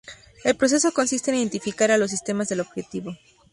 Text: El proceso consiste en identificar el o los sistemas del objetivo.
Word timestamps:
El 0.43 0.55
proceso 0.55 0.93
consiste 0.93 1.29
en 1.29 1.37
identificar 1.37 1.91
el 1.91 1.97
o 1.97 1.99
los 2.05 2.09
sistemas 2.09 2.49
del 2.49 2.61
objetivo. 2.61 3.15